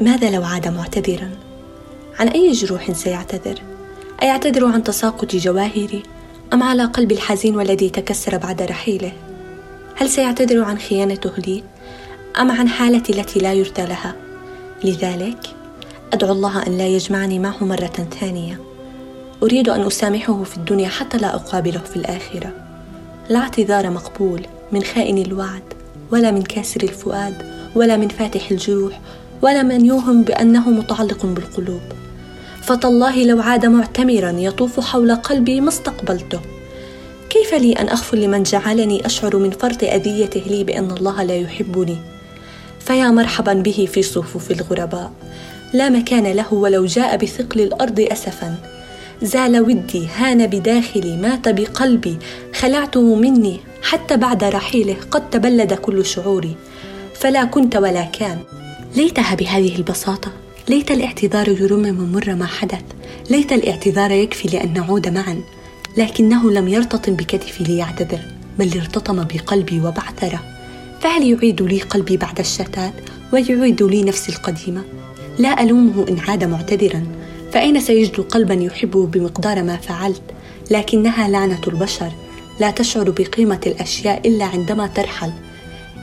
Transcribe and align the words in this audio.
ماذا 0.00 0.30
لو 0.30 0.42
عاد 0.42 0.68
معتذرا؟ 0.68 1.30
عن 2.18 2.28
أي 2.28 2.52
جروح 2.52 2.92
سيعتذر؟ 2.92 3.62
أيعتذر 4.22 4.66
عن 4.66 4.84
تساقط 4.84 5.36
جواهري؟ 5.36 6.02
أم 6.52 6.62
على 6.62 6.84
قلبي 6.84 7.14
الحزين 7.14 7.56
والذي 7.56 7.90
تكسر 7.90 8.36
بعد 8.36 8.62
رحيله؟ 8.62 9.12
هل 9.94 10.08
سيعتذر 10.08 10.62
عن 10.62 10.78
خيانته 10.78 11.30
لي 11.38 11.62
أم 12.40 12.50
عن 12.50 12.68
حالتي 12.68 13.12
التي 13.12 13.38
لا 13.38 13.52
يرثى 13.52 13.86
لها؟ 13.86 14.14
لذلك 14.84 15.38
أدعو 16.12 16.32
الله 16.32 16.66
أن 16.66 16.78
لا 16.78 16.86
يجمعني 16.86 17.38
معه 17.38 17.64
مرة 17.64 18.08
ثانية. 18.20 18.60
أريد 19.42 19.68
أن 19.68 19.86
أسامحه 19.86 20.42
في 20.42 20.56
الدنيا 20.56 20.88
حتى 20.88 21.18
لا 21.18 21.34
أقابله 21.34 21.80
في 21.80 21.96
الآخرة. 21.96 22.52
لا 23.28 23.38
اعتذار 23.38 23.90
مقبول 23.90 24.46
من 24.72 24.82
خائن 24.82 25.18
الوعد 25.18 25.62
ولا 26.10 26.30
من 26.30 26.42
كاسر 26.42 26.82
الفؤاد 26.82 27.34
ولا 27.74 27.96
من 27.96 28.08
فاتح 28.08 28.50
الجروح 28.50 29.00
ولا 29.42 29.62
من 29.62 29.86
يوهم 29.86 30.22
بأنه 30.22 30.70
متعلق 30.70 31.26
بالقلوب. 31.26 31.82
فتالله 32.62 33.24
لو 33.24 33.40
عاد 33.40 33.66
معتمرا 33.66 34.30
يطوف 34.30 34.80
حول 34.80 35.14
قلبي 35.14 35.60
ما 35.60 35.68
استقبلته. 35.68 36.40
كيف 37.30 37.54
لي 37.54 37.72
أن 37.72 37.88
اغفر 37.88 38.16
لمن 38.16 38.42
جعلني 38.42 39.06
أشعر 39.06 39.36
من 39.36 39.50
فرط 39.50 39.84
أذيته 39.84 40.40
لي 40.46 40.64
بأن 40.64 40.90
الله 40.90 41.22
لا 41.22 41.36
يحبني؟ 41.36 41.96
فيا 42.80 43.10
مرحبا 43.10 43.52
به 43.52 43.88
في 43.92 44.02
صفوف 44.02 44.50
الغرباء. 44.50 45.12
لا 45.74 45.88
مكان 45.88 46.26
له 46.26 46.54
ولو 46.54 46.86
جاء 46.86 47.16
بثقل 47.16 47.60
الأرض 47.60 48.00
اسفا. 48.00 48.54
زال 49.22 49.60
ودي 49.60 50.08
هان 50.16 50.46
بداخلي 50.46 51.16
مات 51.16 51.48
بقلبي. 51.48 52.18
خلعته 52.54 53.14
مني 53.14 53.60
حتى 53.82 54.16
بعد 54.16 54.44
رحيله 54.44 54.96
قد 55.10 55.30
تبلد 55.30 55.72
كل 55.72 56.06
شعوري. 56.06 56.56
فلا 57.14 57.44
كنت 57.44 57.76
ولا 57.76 58.02
كان. 58.04 58.38
ليتها 58.96 59.34
بهذه 59.34 59.76
البساطة. 59.76 60.32
ليت 60.68 60.90
الاعتذار 60.90 61.48
يرمم 61.48 62.12
مر 62.12 62.34
ما 62.34 62.46
حدث. 62.46 62.82
ليت 63.30 63.52
الاعتذار 63.52 64.10
يكفي 64.10 64.48
لأن 64.48 64.72
نعود 64.72 65.08
معا. 65.08 65.40
لكنه 65.96 66.50
لم 66.50 66.68
يرتطم 66.68 67.14
بكتفي 67.14 67.64
ليعتذر 67.64 68.20
بل 68.58 68.78
ارتطم 68.78 69.24
بقلبي 69.24 69.80
وبعثره. 69.80 70.42
فهل 71.00 71.30
يعيد 71.30 71.62
لي 71.62 71.80
قلبي 71.80 72.16
بعد 72.16 72.38
الشتات؟ 72.38 72.92
ويعيد 73.32 73.82
لي 73.82 74.02
نفسي 74.02 74.32
القديمة؟ 74.32 74.84
لا 75.38 75.62
ألومه 75.62 76.08
إن 76.08 76.18
عاد 76.18 76.44
معتذرا. 76.44 77.06
فأين 77.52 77.80
سيجد 77.80 78.20
قلبا 78.20 78.54
يحبه 78.54 79.06
بمقدار 79.06 79.62
ما 79.62 79.76
فعلت؟ 79.76 80.22
لكنها 80.70 81.28
لعنة 81.28 81.60
البشر. 81.68 82.12
لا 82.60 82.70
تشعر 82.70 83.10
بقيمة 83.10 83.60
الأشياء 83.66 84.28
إلا 84.28 84.44
عندما 84.44 84.86
ترحل. 84.86 85.32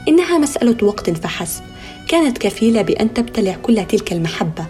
إنها 0.08 0.38
مسألة 0.38 0.76
وقت 0.82 1.10
فحسب. 1.10 1.62
كانت 2.08 2.38
كفيلة 2.38 2.82
بأن 2.82 3.14
تبتلع 3.14 3.56
كل 3.62 3.86
تلك 3.86 4.12
المحبة 4.12 4.66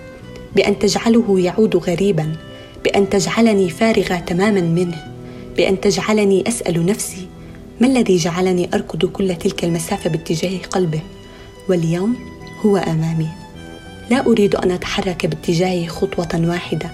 بأن 0.56 0.78
تجعله 0.78 1.40
يعود 1.40 1.76
غريبا 1.76 2.32
بأن 2.84 3.10
تجعلني 3.10 3.70
فارغة 3.70 4.16
تماما 4.16 4.60
منه 4.60 5.04
بأن 5.56 5.80
تجعلني 5.80 6.48
أسأل 6.48 6.86
نفسي 6.86 7.26
ما 7.80 7.86
الذي 7.86 8.16
جعلني 8.16 8.70
أركض 8.74 9.04
كل 9.04 9.34
تلك 9.36 9.64
المسافة 9.64 10.10
باتجاه 10.10 10.58
قلبه؟ 10.70 11.00
واليوم 11.68 12.16
هو 12.66 12.76
أمامي. 12.76 13.28
لا 14.10 14.26
أريد 14.26 14.54
أن 14.54 14.70
أتحرك 14.70 15.26
باتجاهه 15.26 15.86
خطوة 15.86 16.48
واحدة 16.48 16.90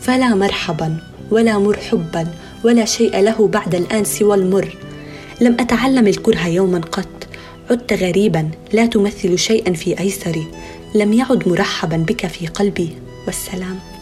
فلا 0.00 0.34
مرحبا 0.34 0.96
ولا 1.30 1.58
مرحبا 1.58 2.26
ولا 2.64 2.84
شيء 2.84 3.20
له 3.20 3.48
بعد 3.48 3.74
الآن 3.74 4.04
سوى 4.04 4.34
المر. 4.34 4.76
لم 5.40 5.56
أتعلم 5.60 6.06
الكره 6.06 6.46
يوما 6.46 6.78
قط. 6.78 7.15
عدت 7.70 7.92
غريبا 7.92 8.50
لا 8.72 8.86
تمثل 8.86 9.38
شيئا 9.38 9.72
في 9.72 10.00
أيسري. 10.00 10.46
لم 10.94 11.12
يعد 11.12 11.48
مرحبا 11.48 11.96
بك 11.96 12.26
في 12.26 12.46
قلبي. 12.46 12.88
والسلام. 13.26 13.95